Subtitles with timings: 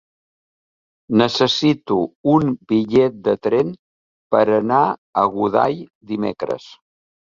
[1.21, 1.99] Necessito
[2.33, 3.73] un bitllet de tren
[4.35, 5.83] per anar a Godall
[6.15, 6.73] dimecres.